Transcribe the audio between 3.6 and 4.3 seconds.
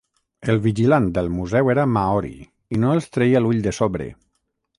de sobre.